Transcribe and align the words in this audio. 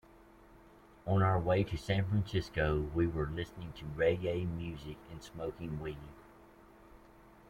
On 1.05 1.21
our 1.21 1.39
way 1.39 1.63
to 1.63 1.77
San 1.77 2.05
Francisco, 2.09 2.89
we 2.95 3.05
were 3.05 3.27
listening 3.27 3.71
to 3.73 3.85
reggae 3.85 4.47
music 4.51 4.97
and 5.11 5.21
smoking 5.21 5.79
weed. 5.79 5.95